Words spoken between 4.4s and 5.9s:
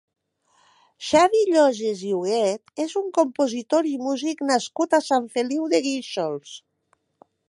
nascut a Sant Feliu de